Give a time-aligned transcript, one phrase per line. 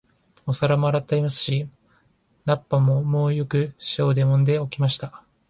[0.47, 1.69] お皿も洗ってありますし、
[2.45, 5.21] 菜っ葉ももうよく塩でもんで置きました